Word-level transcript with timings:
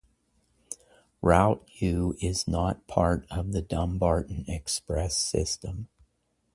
Route 1.21 1.61
U 1.75 2.17
is 2.19 2.47
not 2.47 2.87
part 2.87 3.27
of 3.29 3.51
the 3.51 3.61
Dumbarton 3.61 4.45
Express 4.47 5.15
system. 5.15 5.89